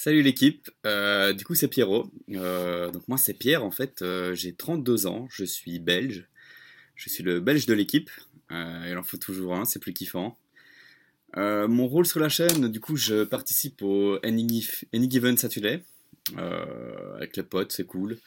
Salut 0.00 0.22
l'équipe, 0.22 0.70
euh, 0.86 1.32
du 1.32 1.44
coup 1.44 1.56
c'est 1.56 1.66
Pierrot. 1.66 2.08
Euh, 2.30 2.88
donc 2.92 3.08
moi 3.08 3.18
c'est 3.18 3.34
Pierre 3.34 3.64
en 3.64 3.72
fait, 3.72 4.00
euh, 4.02 4.32
j'ai 4.32 4.52
32 4.52 5.08
ans, 5.08 5.26
je 5.28 5.44
suis 5.44 5.80
belge. 5.80 6.28
Je 6.94 7.10
suis 7.10 7.24
le 7.24 7.40
belge 7.40 7.66
de 7.66 7.74
l'équipe, 7.74 8.08
il 8.48 8.94
en 8.96 9.02
faut 9.02 9.16
toujours 9.16 9.56
un, 9.56 9.64
c'est 9.64 9.80
plus 9.80 9.92
kiffant. 9.92 10.38
mon 11.34 11.88
rôle 11.88 12.06
sur 12.06 12.20
la 12.20 12.28
chaîne, 12.28 12.68
du 12.68 12.78
coup 12.78 12.94
je 12.94 13.24
participe 13.24 13.82
au 13.82 14.20
Any, 14.22 14.64
Given 14.92 15.36
Saturday. 15.36 15.82
avec 16.36 17.36
les 17.36 17.42
potes, 17.42 17.72
c'est 17.72 17.84
cool. 17.84 18.18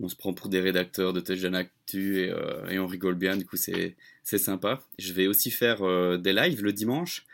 On 0.00 0.08
se 0.08 0.16
prend 0.16 0.34
pour 0.34 0.50
des 0.50 0.60
rédacteurs 0.60 1.14
de 1.14 1.20
Touchdown 1.20 1.54
Actu 1.54 2.18
et, 2.18 2.34
et 2.68 2.78
on 2.78 2.86
rigole 2.86 3.14
bien, 3.14 3.38
du 3.38 3.46
coup 3.46 3.56
c'est 3.56 3.96
sympa. 4.22 4.82
Je 4.98 5.14
vais 5.14 5.28
aussi 5.28 5.50
faire 5.50 5.78
des 6.18 6.34
lives 6.34 6.62
le 6.62 6.74
dimanche. 6.74 7.24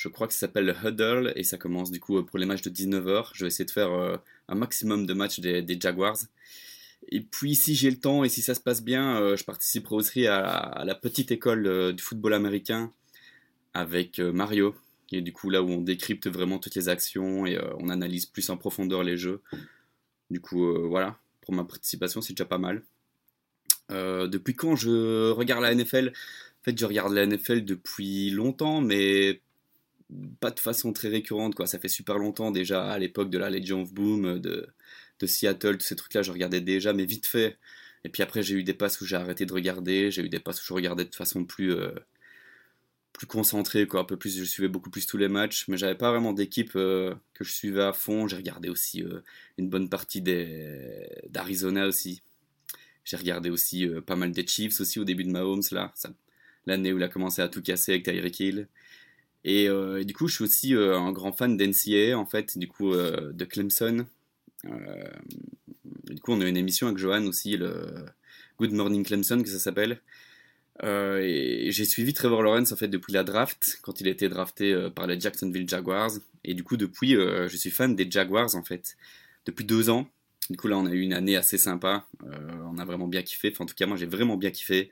Je 0.00 0.08
crois 0.08 0.26
que 0.26 0.32
ça 0.32 0.40
s'appelle 0.40 0.74
Huddle 0.82 1.32
et 1.36 1.44
ça 1.44 1.58
commence 1.58 1.90
du 1.90 2.00
coup 2.00 2.16
euh, 2.18 2.22
pour 2.22 2.38
les 2.38 2.46
matchs 2.46 2.62
de 2.62 2.70
19h. 2.70 3.32
Je 3.34 3.44
vais 3.44 3.48
essayer 3.48 3.66
de 3.66 3.70
faire 3.70 3.92
euh, 3.92 4.16
un 4.48 4.54
maximum 4.54 5.04
de 5.04 5.12
matchs 5.12 5.40
des, 5.40 5.78
Jaguars. 5.78 6.16
Et 7.10 7.20
puis 7.20 7.54
si 7.54 7.74
j'ai 7.74 7.90
le 7.90 7.98
temps 7.98 8.24
et 8.24 8.30
si 8.30 8.40
ça 8.40 8.54
se 8.54 8.60
passe 8.60 8.82
bien, 8.82 9.20
euh, 9.20 9.36
je 9.36 9.44
participerai 9.44 9.94
aussi 9.94 10.26
à, 10.26 10.84
la 10.86 10.94
petite 10.94 11.32
école 11.32 11.94
du 11.94 12.02
football 12.02 12.32
américain 12.32 12.90
avec 13.74 14.20
Mario. 14.20 14.74
Et 15.12 15.20
du 15.20 15.32
coup 15.34 15.50
là 15.50 15.62
où 15.62 15.68
on 15.68 15.82
décrypte 15.82 16.28
vraiment 16.28 16.58
toutes 16.58 16.76
les 16.76 16.88
actions 16.88 17.44
et 17.44 17.58
on 17.78 17.88
analyse 17.88 18.26
plus 18.26 18.48
en 18.48 18.56
profondeur 18.56 19.02
les 19.02 19.16
jeux. 19.18 19.42
Du 20.30 20.40
coup 20.40 20.72
voilà, 20.88 21.18
pour 21.42 21.52
ma 21.52 21.64
participation 21.64 22.22
c'est 22.22 22.32
déjà 22.32 22.44
pas 22.44 22.58
mal. 22.58 22.82
depuis 23.90 24.54
quand 24.54 24.76
je 24.76 25.30
regarde 25.30 25.62
la 25.62 25.74
NFL 25.74 26.12
En 26.60 26.64
fait 26.64 26.78
je 26.78 26.86
regarde 26.86 27.12
la 27.12 27.26
NFL 27.26 27.64
depuis 27.64 28.30
longtemps 28.30 28.80
mais 28.80 29.40
pas 30.40 30.50
de 30.50 30.60
façon 30.60 30.92
très 30.92 31.08
récurrente, 31.08 31.54
quoi. 31.54 31.66
Ça 31.66 31.78
fait 31.78 31.88
super 31.88 32.18
longtemps 32.18 32.50
déjà, 32.50 32.90
à 32.90 32.98
l'époque 32.98 33.30
de 33.30 33.38
la 33.38 33.50
Legion 33.50 33.82
of 33.82 33.92
Boom, 33.92 34.38
de, 34.38 34.68
de 35.20 35.26
Seattle, 35.26 35.78
tous 35.78 35.86
ces 35.86 35.96
trucs-là, 35.96 36.22
je 36.22 36.32
regardais 36.32 36.60
déjà, 36.60 36.92
mais 36.92 37.04
vite 37.04 37.26
fait. 37.26 37.58
Et 38.04 38.08
puis 38.08 38.22
après, 38.22 38.42
j'ai 38.42 38.54
eu 38.54 38.64
des 38.64 38.74
passes 38.74 39.00
où 39.00 39.06
j'ai 39.06 39.16
arrêté 39.16 39.46
de 39.46 39.52
regarder, 39.52 40.10
j'ai 40.10 40.22
eu 40.22 40.28
des 40.28 40.40
passes 40.40 40.62
où 40.62 40.66
je 40.66 40.72
regardais 40.72 41.04
de 41.04 41.14
façon 41.14 41.44
plus, 41.44 41.72
euh, 41.72 41.92
plus 43.12 43.26
concentrée, 43.26 43.86
quoi. 43.86 44.00
Un 44.00 44.04
peu 44.04 44.16
plus, 44.16 44.38
je 44.38 44.44
suivais 44.44 44.68
beaucoup 44.68 44.90
plus 44.90 45.06
tous 45.06 45.18
les 45.18 45.28
matchs, 45.28 45.68
mais 45.68 45.76
j'avais 45.76 45.96
pas 45.96 46.10
vraiment 46.10 46.32
d'équipe 46.32 46.72
euh, 46.76 47.14
que 47.34 47.44
je 47.44 47.52
suivais 47.52 47.82
à 47.82 47.92
fond. 47.92 48.26
J'ai 48.26 48.36
regardé 48.36 48.68
aussi 48.70 49.02
euh, 49.04 49.20
une 49.58 49.68
bonne 49.68 49.88
partie 49.90 50.22
d'Arizona 50.22 51.86
aussi. 51.86 52.22
J'ai 53.04 53.16
regardé 53.16 53.50
aussi 53.50 53.88
pas 54.06 54.16
mal 54.16 54.32
des 54.32 54.46
Chiefs 54.46 54.80
aussi 54.80 55.00
au 55.00 55.04
début 55.04 55.24
de 55.24 55.30
Mahomes, 55.30 55.62
là. 55.72 55.92
L'année 56.66 56.92
où 56.92 56.98
il 56.98 57.02
a 57.02 57.08
commencé 57.08 57.42
à 57.42 57.48
tout 57.48 57.62
casser 57.62 57.92
avec 57.92 58.04
Tyreek 58.04 58.40
Hill. 58.40 58.68
Euh, 59.46 59.98
et, 59.98 60.04
du 60.04 60.14
coup, 60.14 60.28
je 60.28 60.34
suis 60.34 60.44
aussi 60.44 60.74
euh, 60.74 60.98
un 60.98 61.12
grand 61.12 61.32
fan 61.32 61.56
d'NCA, 61.56 62.18
en 62.18 62.26
fait, 62.26 62.58
du 62.58 62.68
coup, 62.68 62.92
euh, 62.92 63.32
de 63.32 63.44
Clemson. 63.44 64.06
du 64.64 66.20
coup, 66.20 66.32
on 66.32 66.40
a 66.40 66.48
une 66.48 66.56
émission 66.56 66.88
avec 66.88 66.98
Johan 66.98 67.24
aussi, 67.26 67.56
le 67.56 67.86
Good 68.58 68.72
Morning 68.72 69.04
Clemson, 69.04 69.42
que 69.42 69.48
ça 69.48 69.58
s'appelle. 69.58 70.00
et 70.82 71.68
j'ai 71.70 71.84
suivi 71.84 72.12
Trevor 72.12 72.42
Lawrence, 72.42 72.72
en 72.72 72.76
fait, 72.76 72.88
depuis 72.88 73.12
la 73.12 73.24
draft, 73.24 73.78
quand 73.82 74.00
il 74.00 74.08
a 74.08 74.10
été 74.10 74.28
drafté 74.28 74.88
par 74.94 75.06
les 75.06 75.18
Jacksonville 75.20 75.68
Jaguars. 75.68 76.12
Et 76.44 76.54
du 76.54 76.62
coup, 76.64 76.76
depuis, 76.76 77.12
je 77.12 77.56
suis 77.56 77.70
fan 77.70 77.96
des 77.96 78.10
Jaguars, 78.10 78.54
en 78.54 78.62
fait, 78.62 78.96
depuis 79.46 79.64
deux 79.64 79.90
ans. 79.90 80.08
Du 80.50 80.56
coup, 80.56 80.68
là, 80.68 80.76
on 80.78 80.86
a 80.86 80.92
eu 80.92 81.00
une 81.00 81.12
année 81.14 81.36
assez 81.36 81.58
sympa. 81.58 82.06
on 82.22 82.78
a 82.78 82.84
vraiment 82.84 83.08
bien 83.08 83.22
kiffé. 83.22 83.50
Enfin, 83.52 83.64
en 83.64 83.66
tout 83.66 83.74
cas, 83.74 83.86
moi, 83.86 83.96
j'ai 83.96 84.06
vraiment 84.06 84.36
bien 84.36 84.50
kiffé. 84.50 84.90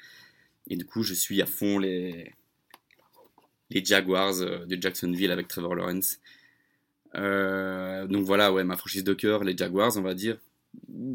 Et 0.70 0.76
du 0.76 0.84
coup, 0.84 1.02
je 1.02 1.14
suis 1.14 1.42
à 1.42 1.46
fond 1.46 1.78
les, 1.78 2.32
les 3.70 3.84
Jaguars 3.84 4.40
euh, 4.40 4.64
de 4.66 4.80
Jacksonville 4.80 5.30
avec 5.30 5.48
Trevor 5.48 5.74
Lawrence. 5.74 6.20
Euh, 7.14 8.06
donc 8.06 8.24
voilà, 8.24 8.52
ouais, 8.52 8.64
ma 8.64 8.76
franchise 8.76 9.04
de 9.04 9.14
cœur, 9.14 9.44
les 9.44 9.56
Jaguars, 9.56 9.96
on 9.96 10.02
va 10.02 10.14
dire. 10.14 10.38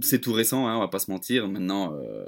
C'est 0.02 0.20
tout 0.20 0.34
récent, 0.34 0.68
hein, 0.68 0.76
on 0.78 0.80
va 0.80 0.88
pas 0.88 1.00
se 1.00 1.12
mentir. 1.12 1.48
Maintenant, 1.48 1.94
euh, 1.94 2.26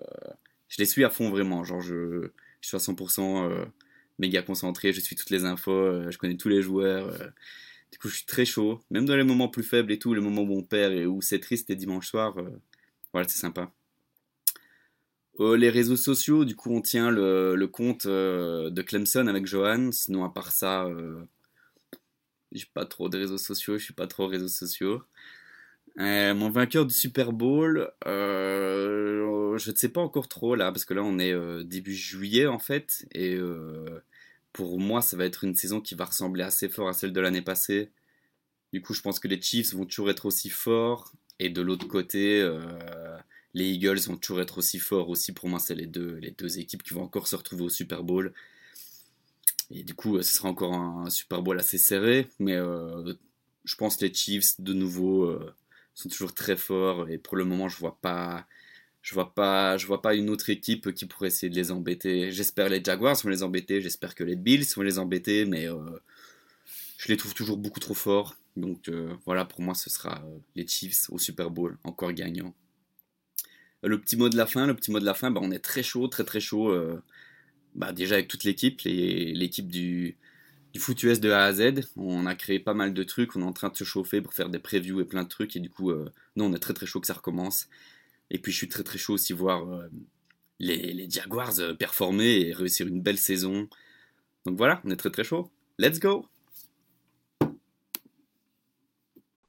je 0.70 0.78
les 0.78 0.86
suis 0.86 1.04
à 1.04 1.10
fond 1.10 1.30
vraiment. 1.30 1.64
Genre, 1.64 1.82
je, 1.82 2.30
suis 2.62 2.76
à 2.76 2.80
100% 2.80 3.68
méga 4.20 4.42
concentré, 4.42 4.94
je 4.94 5.00
suis 5.00 5.16
toutes 5.16 5.30
les 5.30 5.46
infos, 5.46 6.10
je 6.10 6.18
connais 6.18 6.38
tous 6.38 6.50
les 6.50 6.62
joueurs. 6.62 7.12
du 7.92 7.98
coup, 8.00 8.08
je 8.08 8.18
suis 8.18 8.26
très 8.26 8.46
chaud. 8.46 8.82
Même 8.92 9.06
dans 9.06 9.16
les 9.16 9.24
moments 9.24 9.50
plus 9.50 9.64
faibles 9.64 9.92
et 9.92 10.00
tout, 10.00 10.14
les 10.14 10.22
moments 10.22 10.42
où 10.42 10.58
on 10.58 10.64
perd 10.64 10.94
et 10.94 11.06
où 11.06 11.22
c'est 11.22 11.40
triste 11.40 11.70
les 11.70 11.76
dimanches 11.76 12.08
soirs, 12.08 12.36
voilà, 13.14 13.28
c'est 13.28 13.40
sympa. 13.40 13.72
Euh, 15.40 15.58
les 15.58 15.70
réseaux 15.70 15.98
sociaux, 15.98 16.46
du 16.46 16.56
coup, 16.56 16.72
on 16.74 16.82
tient 16.82 17.12
le, 17.12 17.66
compte 17.66 18.06
euh, 18.06 18.70
de 18.70 18.82
Clemson 18.82 19.28
avec 19.28 19.46
Johan. 19.46 19.92
Sinon, 19.92 20.24
à 20.24 20.30
part 20.30 20.52
ça, 20.52 20.86
euh, 20.86 21.26
j'ai 22.52 22.66
pas 22.74 22.86
trop 22.86 23.10
de 23.10 23.18
réseaux 23.18 23.38
sociaux. 23.38 23.78
Je 23.78 23.84
suis 23.84 23.94
pas 23.94 24.08
trop 24.08 24.28
réseaux 24.28 24.48
sociaux. 24.48 25.04
mon 25.98 26.50
vainqueur 26.50 26.86
du 26.86 26.94
Super 26.94 27.34
Bowl, 27.34 27.92
je 28.06 29.72
ne 29.72 29.76
sais 29.76 29.90
pas 29.90 30.02
encore 30.02 30.28
trop 30.28 30.56
là, 30.56 30.72
parce 30.72 30.86
que 30.86 30.94
là, 30.94 31.04
on 31.04 31.20
est 31.20 31.34
début 31.66 31.96
juillet 31.96 32.48
en 32.48 32.60
fait. 32.60 33.06
Et 33.14 33.38
pour 34.54 34.80
moi, 34.80 35.02
ça 35.02 35.18
va 35.18 35.26
être 35.26 35.44
une 35.44 35.56
saison 35.56 35.82
qui 35.82 35.96
va 35.96 36.06
ressembler 36.06 36.44
assez 36.44 36.70
fort 36.70 36.88
à 36.90 36.94
celle 36.94 37.14
de 37.14 37.22
l'année 37.22 37.42
passée. 37.42 37.92
Du 38.74 38.82
coup, 38.82 38.94
je 38.94 39.02
pense 39.02 39.20
que 39.20 39.28
les 39.28 39.42
Chiefs 39.42 39.74
vont 39.74 39.86
toujours 39.86 40.10
être 40.10 40.26
aussi 40.26 40.50
forts. 40.50 41.14
Et 41.40 41.50
de 41.50 41.62
l'autre 41.62 41.88
côté, 41.88 42.42
les 43.56 43.72
Eagles 43.72 44.02
vont 44.02 44.18
toujours 44.18 44.42
être 44.42 44.58
aussi 44.58 44.80
forts 44.80 45.10
aussi. 45.10 45.32
Pour 45.32 45.48
moi, 45.48 45.60
c'est 45.60 45.76
les 45.76 45.88
deux, 45.88 46.16
les 46.22 46.32
deux 46.32 46.60
équipes 46.60 46.84
qui 46.84 46.94
vont 46.94 47.04
encore 47.04 47.28
se 47.28 47.38
retrouver 47.38 47.64
au 47.64 47.70
Super 47.70 48.04
Bowl. 48.04 48.34
Et 49.72 49.84
du 49.84 49.96
coup, 49.96 50.22
ce 50.22 50.36
sera 50.36 50.50
encore 50.50 50.74
un, 50.74 51.10
Super 51.10 51.42
Bowl 51.42 51.58
assez 51.58 51.78
serré. 51.78 52.28
Mais 52.40 52.56
euh, 52.56 53.14
je 53.64 53.76
pense 53.78 53.96
que 53.96 54.06
les 54.06 54.14
Chiefs, 54.14 54.60
de 54.60 54.74
nouveau, 54.74 55.24
euh, 55.24 55.56
sont 55.94 56.10
toujours 56.10 56.34
très 56.34 56.58
forts. 56.58 57.10
Et 57.10 57.18
pour 57.18 57.38
le 57.38 57.46
moment, 57.46 57.70
je 57.70 57.78
vois 57.78 57.98
vois 59.14 59.34
pas, 59.34 59.78
vois 59.78 60.02
pas 60.02 60.16
une 60.16 60.30
autre 60.30 60.50
équipe 60.50 60.94
qui 60.94 61.06
pourrait 61.06 61.30
essayer 61.30 61.50
de 61.50 61.56
les 61.56 61.72
embêter. 61.72 62.34
J'espère 62.34 62.68
les 62.68 62.84
Jaguars 62.84 63.16
vont 63.24 63.30
les 63.30 63.44
embêter, 63.44 63.80
j'espère 63.80 64.16
que 64.16 64.26
les 64.26 64.36
Bills 64.36 64.66
vont 64.76 64.82
les 64.82 65.00
embêter, 65.00 65.46
mais 65.46 65.70
euh, 65.70 65.78
je 66.98 67.08
les 67.08 67.16
trouve 67.16 67.34
toujours 67.34 67.58
beaucoup 67.58 67.80
trop 67.80 67.94
forts. 67.94 68.36
Donc 68.58 68.90
voilà, 69.26 69.46
pour 69.46 69.62
moi, 69.62 69.76
ce 69.76 69.90
sera 69.90 70.24
les 70.56 70.68
Chiefs 70.68 71.10
au 71.10 71.20
Super 71.20 71.50
Bowl, 71.52 71.78
encore 71.84 72.12
gagnant 72.14 72.54
le 73.88 74.00
petit 74.00 74.18
mot 74.18 74.30
de 74.30 74.38
la 74.38 74.46
fin, 74.46 74.66
le 74.66 74.74
petit 74.74 74.92
mot 74.92 75.00
de 75.00 75.06
la 75.06 75.14
fin, 75.14 75.32
bah, 75.32 75.42
on 75.44 75.52
est 75.52 75.60
très 75.60 75.84
chaud, 75.84 76.08
très 76.08 76.24
très 76.24 76.40
chaud. 76.40 76.70
Euh, 76.70 77.02
bah, 77.76 77.92
déjà 77.92 78.16
avec 78.16 78.28
toute 78.28 78.44
l'équipe, 78.44 78.82
l'équipe 78.84 79.68
du, 79.68 80.18
du 80.74 80.80
de 80.80 81.32
A 81.32 81.46
à 81.46 81.54
Z. 81.54 81.82
On 81.96 82.26
a 82.26 82.36
créé 82.36 82.60
pas 82.60 82.74
mal 82.74 82.94
de 82.94 83.04
trucs, 83.04 83.36
on 83.36 83.42
est 83.42 83.46
en 83.46 83.54
train 83.54 83.70
de 83.70 83.78
se 83.78 83.84
chauffer 83.84 84.22
pour 84.22 84.34
faire 84.34 84.50
des 84.50 84.60
previews 84.60 85.02
et 85.02 85.06
plein 85.06 85.24
de 85.24 85.30
trucs. 85.30 85.56
Et 85.56 85.60
du 85.60 85.70
coup, 85.70 85.92
euh, 85.92 86.12
non, 86.36 86.46
on 86.46 86.54
est 86.54 86.60
très 86.60 86.74
très 86.74 86.86
chaud 86.86 87.00
que 87.00 87.08
ça 87.08 87.14
recommence. 87.14 87.68
Et 88.32 88.40
puis 88.40 88.52
je 88.52 88.58
suis 88.58 88.70
très 88.70 88.84
très 88.84 88.98
chaud 88.98 89.14
aussi 89.14 89.34
voir 89.34 89.70
euh, 89.70 89.88
les, 90.60 90.94
les, 90.94 91.10
Jaguars 91.10 91.54
performer 91.78 92.48
et 92.48 92.54
réussir 92.54 92.88
une 92.88 93.02
belle 93.02 93.20
saison. 93.20 93.68
Donc 94.46 94.58
voilà, 94.58 94.82
on 94.84 94.90
est 94.90 94.96
très 94.96 95.12
très 95.12 95.24
chaud. 95.24 95.52
Let's 95.78 96.00
go 96.00 96.26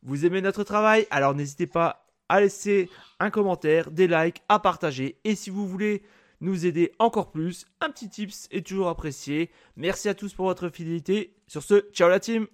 Vous 0.02 0.26
aimez 0.26 0.40
notre 0.40 0.62
travail? 0.62 1.06
Alors 1.10 1.34
n'hésitez 1.34 1.66
pas 1.66 2.05
à 2.28 2.40
laisser 2.40 2.90
un 3.20 3.30
commentaire, 3.30 3.90
des 3.90 4.08
likes, 4.08 4.42
à 4.48 4.58
partager. 4.58 5.16
Et 5.24 5.34
si 5.34 5.50
vous 5.50 5.66
voulez 5.66 6.02
nous 6.40 6.66
aider 6.66 6.92
encore 6.98 7.30
plus, 7.30 7.66
un 7.80 7.90
petit 7.90 8.08
tips 8.08 8.48
est 8.50 8.66
toujours 8.66 8.88
apprécié. 8.88 9.50
Merci 9.76 10.08
à 10.08 10.14
tous 10.14 10.34
pour 10.34 10.46
votre 10.46 10.68
fidélité. 10.68 11.34
Sur 11.46 11.62
ce, 11.62 11.86
ciao 11.92 12.08
la 12.08 12.20
team 12.20 12.46